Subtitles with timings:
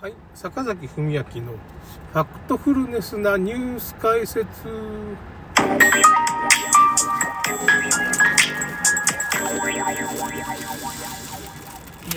[0.00, 4.40] はい、坂崎文明のファクトフルネスなニュース解説。
[4.40, 4.44] い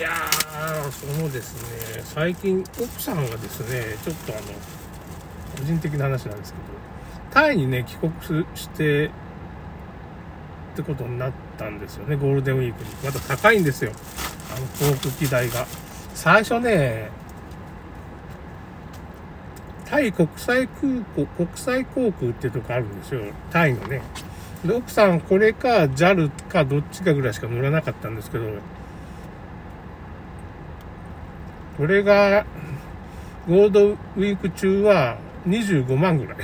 [0.00, 1.62] やー、そのです
[1.96, 4.42] ね、最近奥さんがですね、ちょっとあの、
[5.58, 6.64] 個人的な話なんですけど、
[7.32, 9.10] タイにね、帰国して、っ
[10.74, 12.88] てことになったんですよね、ゴールデンウィークに。
[13.04, 13.92] また高いんですよ、
[14.56, 15.66] あの航空機代が。
[16.14, 17.10] 最初ね、
[19.94, 23.20] タイ国際空港、国際航空ってとこあるんですよ。
[23.52, 24.02] タイのね。
[24.64, 28.44] で、奥さんこれか JAL かどっちかぐらいしか乗らなかったんですけど、
[31.76, 32.44] これが、
[33.48, 36.36] ゴールドウィーク中は25万ぐらい。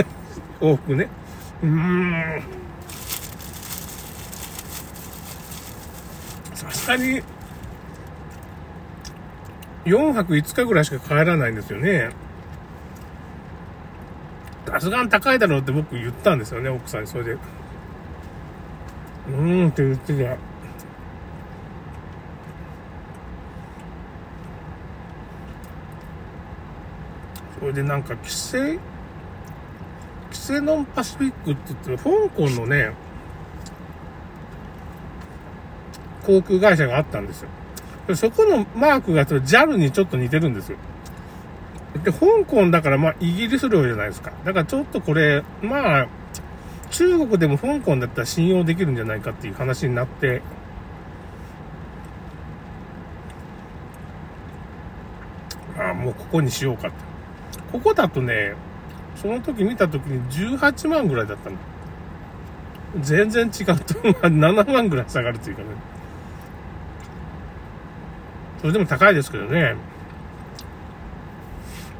[0.62, 1.06] 往復ね。
[1.62, 2.42] うーん。
[6.54, 7.22] さすがに、
[9.84, 12.23] 4泊5日ぐらいしか帰らないんですよね。
[14.74, 17.06] さすがに高いだろうって僕言ったんですよね、奥さんに。
[17.06, 17.32] それで。
[17.32, 20.36] うーんって言ってた。
[27.60, 28.80] それでなんか、規制、
[30.32, 32.94] キセノンパシフィックって言って、香港のね、
[36.26, 38.16] 航空会社があったんですよ。
[38.16, 40.78] そこのマークが JAL にちょっと似てるんですよ。
[42.02, 44.32] で、香港だからまあイギリス領じゃないですか。
[44.44, 46.08] だからちょっとこれ、まあ、
[46.90, 50.42] 中国でも香港だったら信用できるんじゃないかっていう話になって、
[55.78, 56.96] ああ、もうここにしようかって。
[57.72, 58.54] ここだとね、
[59.16, 61.56] その時見た時に18万ぐらいだったの。
[63.00, 63.72] 全然違うと、
[64.38, 65.68] ま7万ぐらい下がるというかね。
[68.60, 69.74] それでも高いですけどね。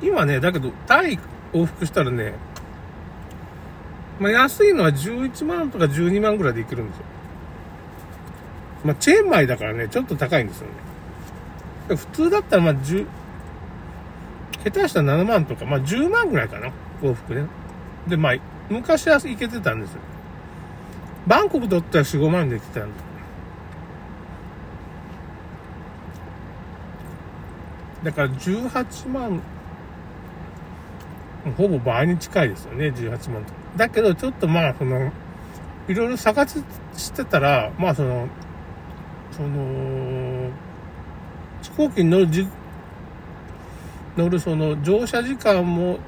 [0.05, 1.19] 今ね、だけど、タイ
[1.53, 2.35] 往復したらね、
[4.21, 7.05] まあ、安いのは11万とか12万ぐらいでいけるんですよ。
[8.85, 10.67] まあ、チェーンマイだからね、ちょっと高いんですよ
[11.89, 11.97] ね。
[11.97, 13.07] 普通だったら、まあ、10、
[14.63, 16.71] 下手したら7万とか、まあ、10万ぐらいかな、
[17.03, 17.47] 往復ね。
[18.07, 18.35] で、まあ、
[18.69, 20.01] 昔は行けてたんですよ。
[21.27, 23.05] バンコクだったら4、5万で行けてたんです
[28.05, 29.41] だから18万、
[31.53, 33.53] ほぼ倍に近いですよね、18万と。
[33.77, 35.13] だけど、ちょっとまあ、その、
[35.89, 38.29] いろいろ探してたら、まあ、その、
[39.31, 40.51] その、
[41.63, 42.47] 飛行機に乗るじ、
[44.17, 45.99] 乗るその乗車時間も、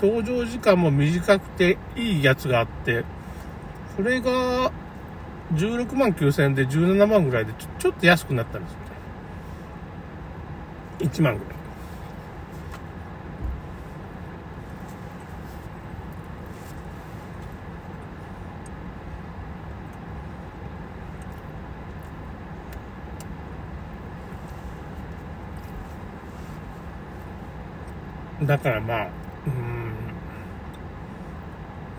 [0.00, 3.04] 搭乗時間も短くていいやつがあって、
[3.96, 4.72] それが
[5.54, 8.86] 16万9000円で17万ぐらいでちょちょっと安くなったんですよね。
[11.12, 11.59] 1万ぐらい。
[28.50, 29.06] だからまあ、
[29.46, 29.92] うん、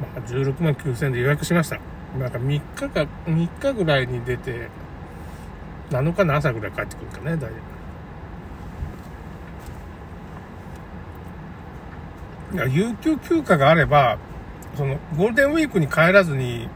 [0.01, 1.79] まあ16万9000円で予約しました。
[2.19, 4.67] なんか3日か、3日ぐらいに出て、
[5.91, 7.51] 7日の朝ぐらい帰ってくるかね、大体。
[12.53, 14.17] いや、有給休暇があれば、
[14.75, 16.67] その、ゴールデンウィークに帰らずに、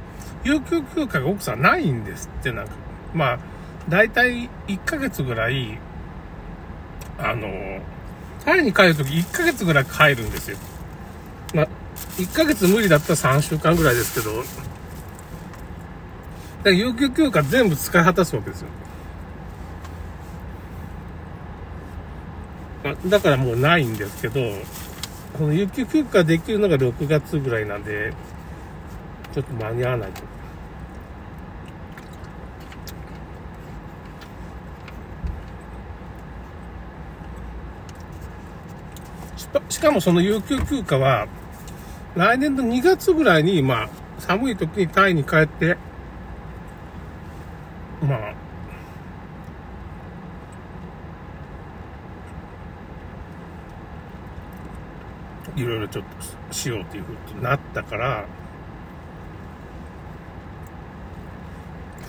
[0.46, 2.72] 有給休暇が奥さんないんですって、なんか。
[3.14, 3.40] まあ、
[3.90, 5.78] 大体1ヶ月ぐらい、
[7.20, 7.50] あの、
[8.46, 10.58] タイに帰るとき1ヶ月ぐらい帰るんですよ。
[11.54, 11.68] まあ、
[12.18, 14.50] 1ヶ月無理だったら3週間ぐらいですけど、だか
[16.66, 18.68] ら有給休暇全部使い果たすわけですよ。
[22.84, 24.40] まだからもうないんですけど、
[25.38, 28.14] その有給休暇できるのが6月ぐらいなんで、
[29.34, 30.22] ちょっと間に合わないと。
[39.70, 41.28] しかもその有給休暇は、
[42.16, 45.78] 来年の2月ぐらいに、まあ、寒い時にタイに帰って、
[48.02, 48.34] まあ、
[55.56, 56.06] いろいろちょっ
[56.50, 58.26] としようっていうふうになったから、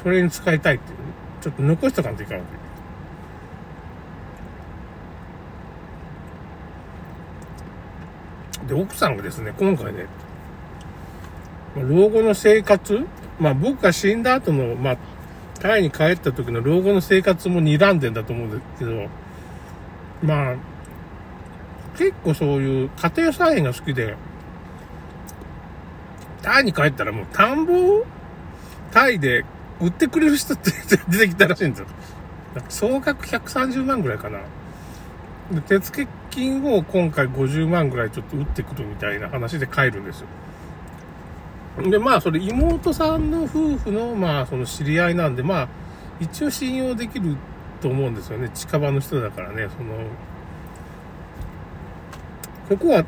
[0.02, 0.98] それに使いたいっていう、
[1.40, 2.65] ちょっと残しとかんといかんわけ。
[8.66, 10.06] で、奥さんがですね、今回ね、
[11.76, 13.06] 老後の生活、
[13.38, 14.96] まあ僕が死んだ後の、まあ、
[15.60, 19.08] タイに帰った時の老後の生活も睨んでんだと思うんですけど、
[20.22, 20.56] まあ、
[21.96, 24.16] 結構そういう家庭菜園が好きで、
[26.42, 28.06] タイに帰ったらもう田んぼを
[28.92, 29.44] タイで
[29.80, 30.70] 売ってくれる人って
[31.08, 31.86] 出てきたらしいんですよ。
[32.68, 34.38] 総額130万ぐらいかな。
[35.50, 41.90] で、手付金を今回50万ぐらいちょっと打ってくるみたいな話で帰るんですよ。
[41.90, 45.68] で、まあ、それ妹さんの夫婦の、まあ、その知り合いなんで、まあ、
[46.20, 47.36] 一応信用できる
[47.80, 48.50] と思うんですよね。
[48.54, 49.94] 近場の人だからね、その、
[52.68, 53.04] ここは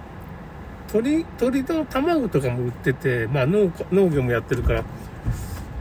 [0.89, 4.85] 鳥、鳥の卵とかも売ってて、まあ農農業もやってるから、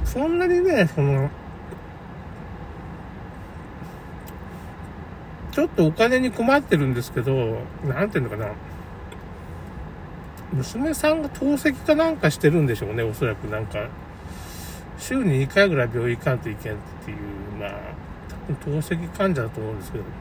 [0.06, 1.30] そんなにね、その、
[5.58, 8.52] ちょっとお金に困ってるんですけど、なんていうのかな。
[10.54, 13.88] 娘さんが透析かなんかしてるんでしょうね、おそらくなんか。
[15.00, 17.18] 週に2回ぐらい病院行かんといけんっていう、
[17.60, 17.72] まあ、
[18.30, 20.04] 多分透析患者だと思うんですけど。
[20.04, 20.12] だ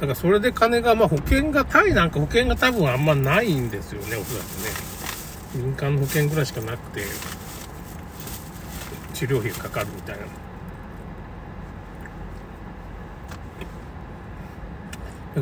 [0.00, 5.62] からそれで金が、まあ保険が、タイなんか保険が多分あんまないんですよね、おそらくね。
[5.62, 7.02] 民間の保険ぐらいしかなくて、
[9.12, 10.22] 治療費がかかるみたいな。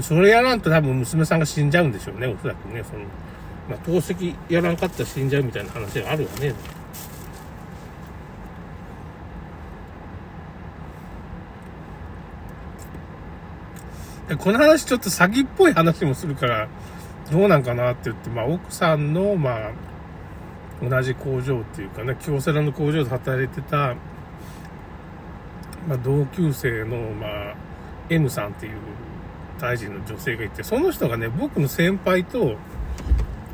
[0.03, 2.85] それやらんと多分娘さんが死んじゃうんでしょうね、おそらくね。
[2.85, 3.01] その、
[3.69, 6.55] まあ、透析やらんかったら死んじゃうみたいな話があるわね。
[14.39, 16.69] この話ちょっと詐欺っぽい話もするから、
[17.33, 19.71] どうなんかなって言って、まあ奥さんの、まあ、
[20.89, 23.97] 同じ工場っていうかね、京セラの工場で働いてた、
[25.89, 27.55] まあ同級生の、まあ、
[28.09, 28.73] M さんっていう
[29.61, 32.57] タイ人の女性がいて、その人がね、僕の先輩と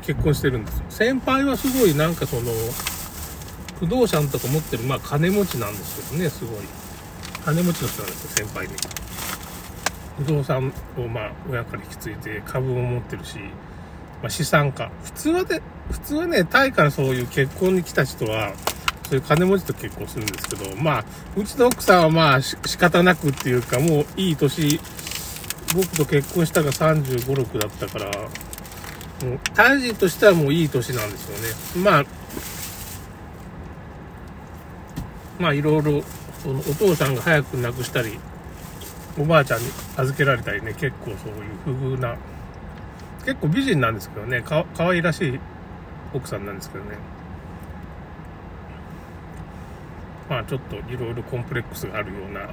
[0.03, 0.85] 結婚してるんですよ。
[0.89, 2.43] 先輩はすごいなんかその、
[3.79, 6.59] 不動産とか持ってる、まあ金持ちなんですけどね、すごい。
[7.45, 8.73] 金持ちの人なんですよ、先輩に。
[10.17, 13.37] 不動産をまあ親から引き継いで株を持ってるし、
[14.21, 14.89] まあ、資産家。
[15.03, 15.61] 普通はね、
[15.91, 18.53] 普通はね、タイからそういう結婚に来た人は、
[19.07, 21.05] そういう金持ちと結婚するんですけど、まあ、
[21.35, 24.79] うちの奥さんはまあ仕方なくっていうか、もういい年
[25.75, 28.11] 僕と結婚したが35、6だったから、
[29.27, 31.83] もう、タイ人としてはもういい年なんですよね。
[31.83, 32.05] まあ、
[35.39, 36.03] まあいろいろ、
[36.41, 38.19] そのお父さんが早く亡くしたり、
[39.19, 39.67] おばあちゃんに
[39.97, 41.17] 預けられたりね、結構そういう
[41.65, 42.15] 不遇な、
[43.25, 45.39] 結構美人なんですけどね、か可愛らしい
[46.13, 46.97] 奥さんなんですけどね。
[50.29, 52.49] まあちょっといろいろコンプレックスがあるような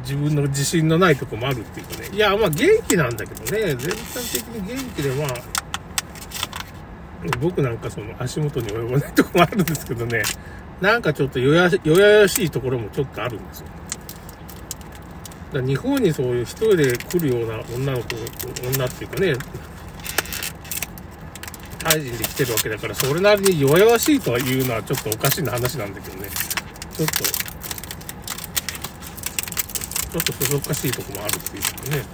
[0.00, 2.08] 自分の自信のないとこもあるっていうかね。
[2.12, 3.96] いや、まあ元気なんだけどね、全体
[4.32, 5.28] 的に元気でまあ、
[7.40, 10.22] 僕なんかその足元に及ばないとこもあるんですけどね、
[10.80, 13.66] なんかちょっとよやよやしいところもちょっとあるんですよ。
[15.52, 18.16] だ日本にそういう一人で来るような女の子、
[18.74, 19.34] 女っていうかね、
[21.78, 26.28] タイ人で来てるわけだから、それなりに弱々しいとは言うのはちょっとおかしな話なんだけどね。
[26.96, 27.51] ちょっと
[30.12, 32.04] ちょっとそそっかしいとこもあるっていうかね。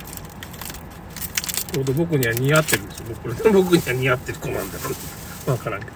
[1.73, 3.07] ちょうど僕には似合ってるんですよ。
[3.25, 4.91] 僕 僕には似合ってる子なんだろ
[5.49, 5.51] う。
[5.51, 5.93] わからんけど。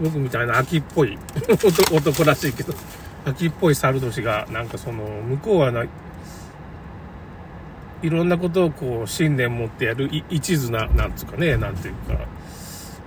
[0.00, 1.16] 僕みたいな秋っぽい
[1.92, 2.74] 男らしいけど、
[3.24, 5.84] 秋っぽい猿年が、なんかその、向こうはな、
[8.02, 12.18] いろんなことをこう、信念持ってやる一途な、なんつうかね、なんていうか、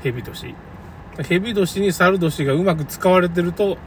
[0.01, 0.55] 蛇年。
[1.27, 3.77] 蛇年に猿年がうまく使われてると、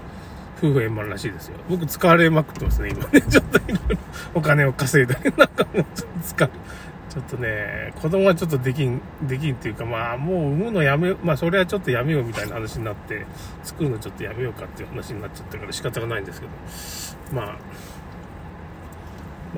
[0.59, 1.57] 夫婦円満らしいですよ。
[1.69, 3.21] 僕使われまくってますね、今ね。
[3.28, 3.99] ちょっといろいろ
[4.35, 6.50] お金を稼いだり、なんかもうちょっと使う。
[7.11, 13.26] ちょっとね、子供はちょっとできん、できんっていうか、まあもう産むのやめ、まあそれはちょっとやめようみたいな話になって、
[13.64, 17.57] 作るのちょっとやめようかっていう話になっちゃったから仕方がないんですけど、ま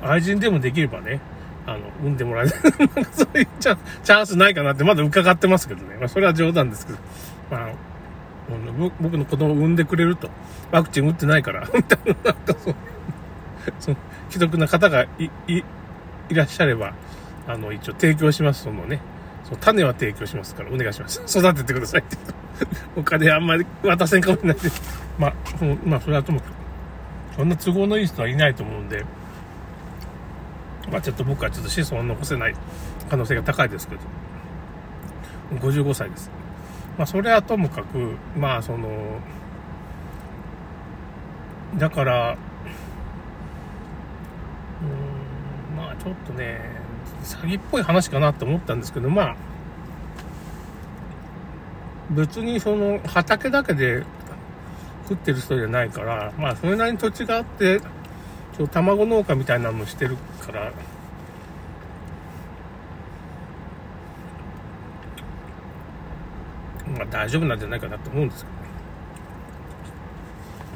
[0.01, 1.21] あ、愛人でもできればね、
[1.67, 2.55] あの、産んでもらえない。
[2.79, 5.97] なんかそういうチャンスないかなってまだ伺ってますけどね。
[5.99, 6.99] まあそれは冗談ですけど、
[7.51, 7.69] まあ、
[9.00, 10.30] 僕の子供を産んでくれると。
[10.71, 12.75] ワクチン打ってないから、 みたいな、なんかそう、
[13.78, 13.97] その、
[14.30, 15.62] 既得な方がい、い、
[16.30, 16.94] いらっしゃれば、
[17.47, 19.00] あの、一応提供します、そのね。
[19.44, 21.21] その種は提供しますから、お願いします。
[21.38, 22.16] 育ててくださいって。
[22.97, 24.71] お金あんまり渡せんかもしれないで。
[25.18, 25.35] まあ、
[25.85, 26.52] まあ、それはともかく、
[27.37, 29.04] そんな都合のいい人はいないと思うんで、
[30.90, 32.54] まあ、ちょっと僕はちょっと子孫を残せない
[33.11, 34.00] 可能性が高いですけど、
[35.61, 36.42] 55歳です。
[36.99, 38.89] まあ、それはともかく、まあ、その、
[41.79, 42.37] だから、
[44.83, 46.61] うん、まあ、ちょっとね、
[47.25, 49.37] 詐欺っぽい話かなって思ったんですけど、まあ、
[52.11, 54.05] 別にその畑だけで
[55.09, 57.81] 食ってる人じゃないから、まあ、それなりに土地があって、
[58.57, 60.73] ちょ卵農家みたいなのしてるから、
[66.87, 68.51] まあ大丈夫なんじゃないかなと思うんですけ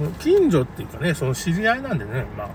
[0.04, 0.10] ど。
[0.18, 2.48] 近所っていうかね、その知り合いなんでね、まあ。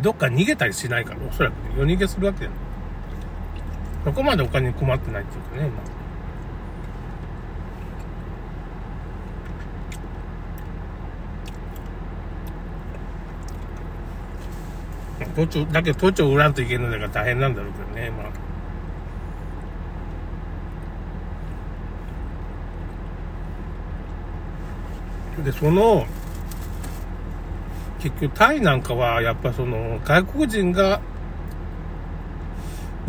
[0.00, 2.58] どっか逃げたりしないから、おそらく、ね、夜逃げするわけじゃない。
[4.04, 6.00] そこまでお金に困ってないっていうかね、まあ。
[15.36, 18.39] 土地を、だけど土地を売らんといけないのが大変なんだろうけどね、まあ。
[25.44, 26.06] で、その、
[28.00, 31.00] 結局タイなんかは、やっぱその、外国人が、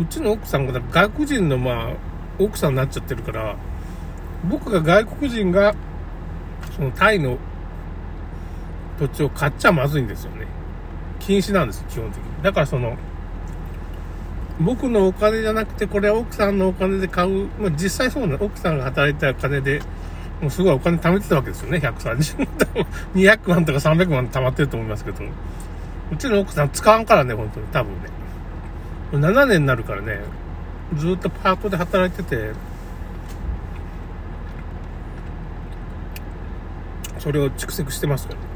[0.00, 1.96] うちの奥さんが外国人のまあ、
[2.38, 3.56] 奥さんになっちゃってるから、
[4.48, 5.74] 僕が外国人が、
[6.76, 7.38] そのタイの
[8.98, 10.46] 土地を買っちゃまずいんですよね。
[11.20, 12.42] 禁止なんです、基本的に。
[12.42, 12.96] だからその、
[14.60, 19.80] 僕のお金じゃなくて、これは奥さんのお金で買う、まあ、実際そうな奥さんが働いた金で、
[20.42, 22.72] もうすごいお金貯めてたわけですよね、130万とか、
[23.14, 25.24] 200万とか300万貯まってると思いますけど、
[26.10, 28.08] うちの奥さん使わんからね、本当に、多分ね。
[29.12, 30.20] 7年になるからね、
[30.96, 32.52] ずっとパートで働いてて、
[37.20, 38.46] それを蓄積してますからね。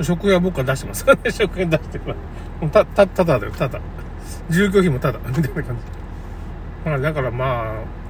[0.00, 2.14] 食費は僕は出してますからね、 食費出してま
[2.62, 2.70] す。
[2.70, 3.78] た、た、ただだよ、ただ。
[4.48, 5.72] 住居費もただ、みたいな感じ。
[6.86, 8.01] まあ、だからまあ、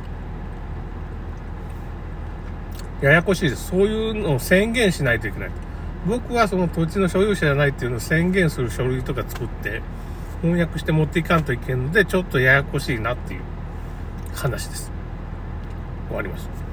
[3.03, 3.69] ややこしいです。
[3.69, 5.51] そういうのを宣言しないといけない。
[6.07, 9.83] 僕はその土地の所有者じゃないっていうのを宣言する書類とか作って、
[10.41, 13.41] 翻訳して持っていかんといけんので、ちょっとややこしいなっていう
[14.35, 14.93] 話です。
[16.09, 16.72] 終わりました。